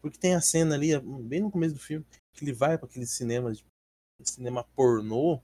[0.00, 3.06] Porque tem a cena ali, bem no começo do filme, que ele vai para aquele
[3.06, 3.52] cinema,
[4.22, 5.40] cinema pornô,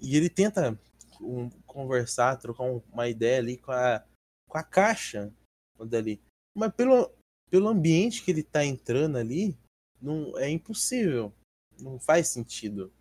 [0.00, 0.78] e ele tenta
[1.20, 4.04] um, conversar, trocar uma ideia ali com a,
[4.48, 5.32] com a caixa
[5.78, 6.20] dali.
[6.54, 7.12] Mas pelo,
[7.50, 9.58] pelo ambiente que ele tá entrando ali,
[10.00, 11.32] não é impossível.
[11.78, 12.92] Não faz sentido.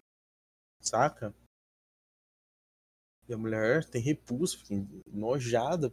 [0.82, 1.34] Saca?
[3.28, 4.76] E a mulher tem repulso, fica
[5.12, 5.92] nojada.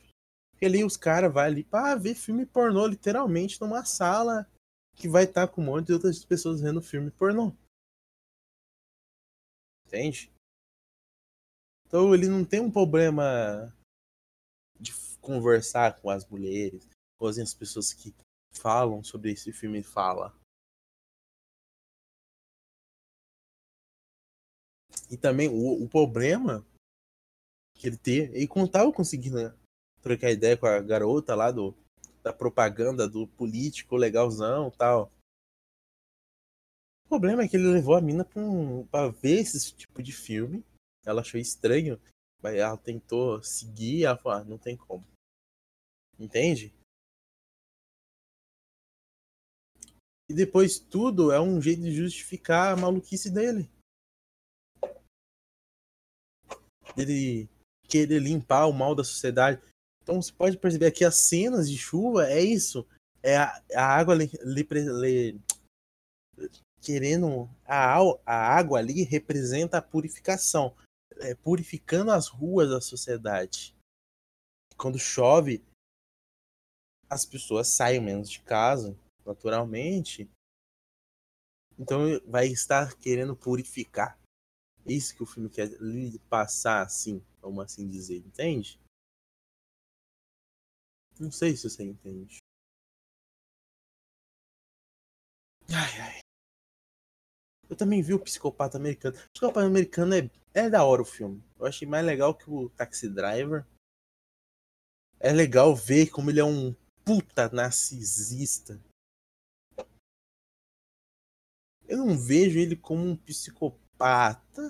[0.50, 4.48] Porque ali os caras vão ali pra ver filme pornô, literalmente, numa sala
[4.94, 7.52] que vai estar tá com um monte de outras pessoas vendo filme pornô.
[9.86, 10.33] Entende?
[11.94, 13.72] Então ele não tem um problema
[14.80, 18.12] de conversar com as mulheres, com as pessoas que
[18.50, 20.36] falam sobre esse filme fala.
[25.08, 26.66] E também o, o problema
[27.76, 28.36] que ele ter.
[28.36, 29.56] E quando tava conseguindo né,
[30.02, 31.76] trocar ideia com a garota lá do,
[32.24, 35.12] da propaganda do político legalzão tal.
[37.04, 40.10] O problema é que ele levou a mina pra, um, pra ver esse tipo de
[40.10, 40.64] filme.
[41.04, 42.00] Ela achou estranho.
[42.42, 45.04] Mas ela tentou seguir ela falou, ah, não tem como.
[46.18, 46.72] Entende?
[50.28, 53.70] E depois tudo é um jeito de justificar a maluquice dele.
[56.96, 57.48] Ele
[57.88, 59.60] querer limpar o mal da sociedade.
[60.02, 62.86] Então você pode perceber que as cenas de chuva é isso.
[63.22, 65.40] É a, a água li, li, li,
[66.80, 67.48] querendo.
[67.64, 70.74] A, a água ali representa a purificação.
[71.20, 73.74] É, purificando as ruas da sociedade.
[74.76, 75.64] Quando chove,
[77.08, 80.28] as pessoas saem menos de casa, naturalmente.
[81.78, 84.18] Então vai estar querendo purificar.
[84.86, 88.80] Isso que o filme quer lhe passar assim vamos assim dizer, entende?
[91.20, 92.38] Não sei se você entende.
[95.68, 96.18] Ai, ai.
[97.68, 99.16] Eu também vi o Psicopata Americano.
[99.16, 101.42] O Psicopata Americano é, é da hora o filme.
[101.58, 103.66] Eu achei mais legal que o Taxi Driver.
[105.18, 106.74] É legal ver como ele é um
[107.04, 108.80] puta narcisista.
[111.86, 114.62] Eu não vejo ele como um psicopata.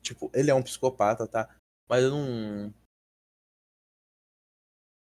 [0.00, 1.54] Tipo, ele é um psicopata, tá?
[1.88, 2.74] Mas eu não.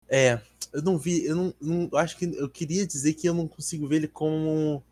[0.09, 0.34] É,
[0.74, 3.47] eu não vi, eu não, não eu acho que eu queria dizer que eu não
[3.47, 4.84] consigo ver ele como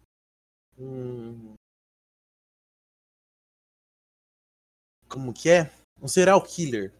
[0.78, 1.54] um
[5.12, 5.72] como que é?
[6.02, 6.94] Um serial killer.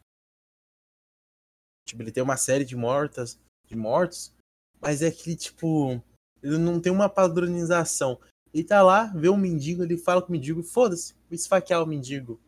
[1.88, 4.34] Tipo, ele tem uma série de mortas, de mortos,
[4.80, 6.02] mas é que tipo,
[6.44, 8.20] ele não tem uma padronização.
[8.54, 11.88] Ele tá lá, vê um mendigo, ele fala com o mendigo, foda-se, vou esfaquear o
[11.88, 12.40] mendigo.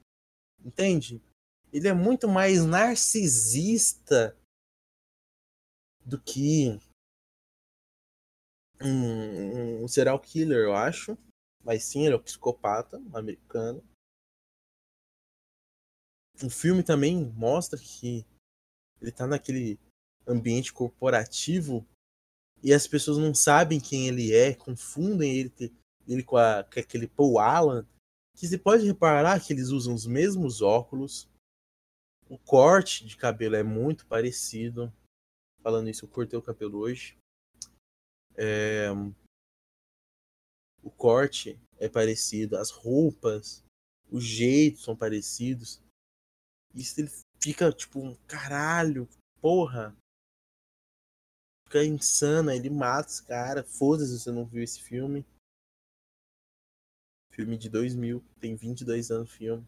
[0.64, 1.22] Entende?
[1.72, 4.38] Ele é muito mais narcisista
[6.05, 6.78] do que
[8.82, 11.18] um, um serial killer, eu acho.
[11.64, 13.82] Mas sim, ele é um psicopata um americano.
[16.43, 18.25] O filme também mostra que
[19.01, 19.79] ele tá naquele
[20.27, 21.85] ambiente corporativo
[22.61, 25.73] e as pessoas não sabem quem ele é, confundem ele,
[26.07, 27.85] ele com, a, com aquele Paul Allen,
[28.35, 31.29] que você pode reparar que eles usam os mesmos óculos,
[32.29, 34.91] o corte de cabelo é muito parecido.
[35.61, 37.17] Falando isso, eu cortei o cabelo hoje.
[38.35, 38.87] É...
[40.81, 43.63] O corte é parecido, as roupas,
[44.09, 45.81] os jeitos são parecidos.
[46.74, 47.09] Isso ele
[47.39, 49.07] fica tipo um caralho,
[49.39, 49.95] porra.
[51.65, 53.78] Fica insana, ele mata os caras.
[53.78, 55.26] Foda-se se você não viu esse filme.
[57.32, 59.67] Filme de 2000, tem 22 anos filme.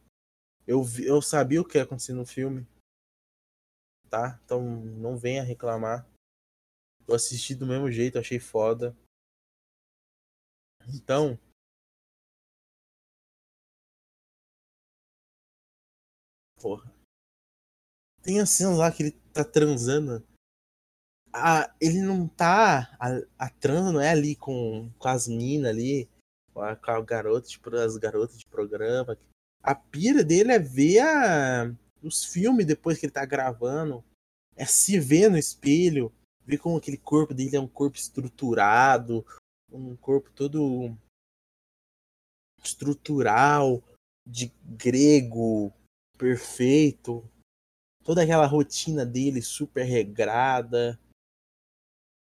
[0.68, 2.66] Eu, vi, eu sabia o que ia acontecer no filme.
[4.10, 4.40] Tá?
[4.44, 6.08] Então não venha reclamar.
[7.08, 8.96] Eu assisti do mesmo jeito, achei foda.
[10.88, 11.38] Então.
[16.62, 16.95] Porra.
[18.26, 20.22] Tem a cena lá que ele tá transando.
[21.32, 22.98] Ah, ele não tá.
[23.00, 26.10] A, a transa não é ali com, com as minas ali.
[26.54, 29.18] Com a, com a garota, tipo, as garotas de programa.
[29.62, 31.72] A pira dele é ver a,
[32.02, 34.04] os filmes depois que ele tá gravando.
[34.56, 36.12] É se ver no espelho
[36.46, 39.26] ver como aquele corpo dele é um corpo estruturado,
[39.72, 40.96] um corpo todo
[42.64, 43.84] estrutural,
[44.28, 45.74] de grego,
[46.18, 47.28] perfeito.
[48.06, 50.98] Toda aquela rotina dele super regrada.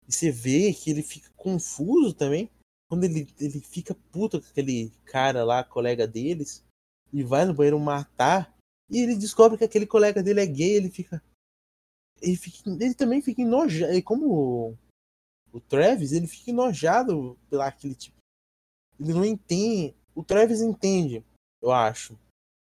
[0.07, 2.49] E você vê que ele fica confuso também.
[2.89, 6.63] Quando ele, ele fica puto com aquele cara lá, colega deles,
[7.11, 8.55] e vai no banheiro matar.
[8.89, 11.21] E ele descobre que aquele colega dele é gay, ele fica
[12.21, 14.03] ele, fica, ele também fica enojado.
[14.03, 14.77] Como
[15.51, 18.17] o Travis, ele fica enojado pela aquele tipo.
[18.99, 19.95] Ele não entende.
[20.13, 21.25] O Travis entende,
[21.61, 22.17] eu acho.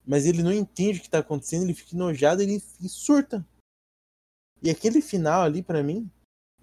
[0.06, 3.46] Mas ele não entende o que tá acontecendo, ele fica enojado, ele, surta.
[4.62, 6.10] E aquele final ali, para mim,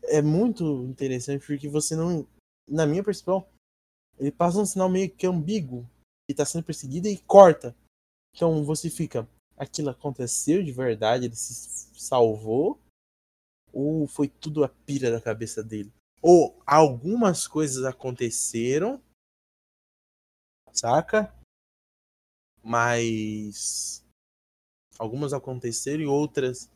[0.05, 2.27] é muito interessante, porque você não.
[2.69, 3.47] Na minha percepção,
[4.19, 5.89] ele passa um sinal meio que ambíguo.
[6.29, 7.75] Ele tá sendo perseguido e corta.
[8.35, 12.81] Então você fica aquilo aconteceu de verdade, ele se salvou,
[13.73, 15.93] ou foi tudo a pira da cabeça dele?
[16.23, 19.03] Ou algumas coisas aconteceram,
[20.73, 21.35] saca?
[22.63, 24.05] Mas
[24.99, 26.71] algumas aconteceram e outras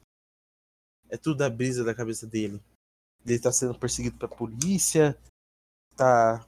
[1.08, 2.60] é tudo a brisa da cabeça dele.
[3.24, 5.18] Ele tá sendo perseguido pela polícia,
[5.96, 6.46] tá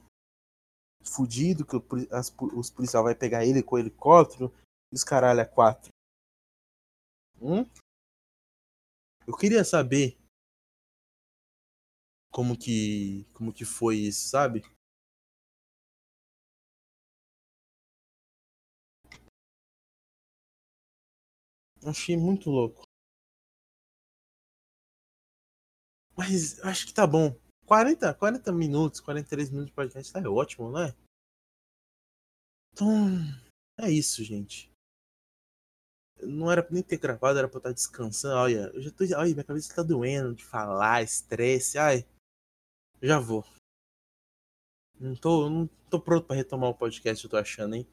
[1.03, 1.75] fudido, que
[2.11, 4.53] as, os policiais vai pegar ele com o helicóptero,
[4.91, 5.89] e os caralho é quatro.
[7.41, 7.65] Hum?
[9.25, 10.17] Eu queria saber
[12.31, 14.63] como que como que foi isso, sabe?
[21.87, 22.83] Achei muito louco.
[26.15, 27.35] Mas acho que tá bom.
[27.65, 30.93] 40, 40 minutos, 43 minutos de podcast tá ótimo, né?
[32.73, 33.07] Então,
[33.79, 34.71] é isso, gente
[36.21, 38.35] não era pra nem ter gravado, era pra eu estar descansando.
[38.35, 39.03] Olha, eu já tô.
[39.03, 41.77] Olha, minha cabeça tá doendo de falar, estresse.
[41.77, 42.05] Ai,
[43.01, 43.45] já vou.
[44.99, 47.87] Não tô, não tô pronto para retomar o podcast, eu tô achando, hein?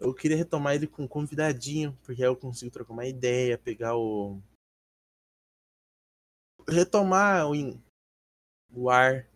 [0.00, 3.96] Eu queria retomar ele com um convidadinho, porque aí eu consigo trocar uma ideia, pegar
[3.96, 4.40] o.
[6.68, 7.54] Retomar o,
[8.72, 9.28] o ar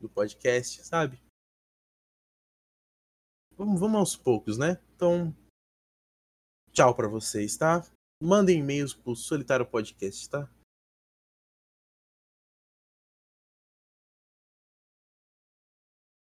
[0.00, 1.18] do podcast, sabe?
[3.56, 4.80] Vamos, vamos aos poucos, né?
[4.94, 5.34] Então,
[6.72, 7.82] tchau para vocês, tá?
[8.22, 10.48] Mandem e-mails pro Solitário Podcast, tá?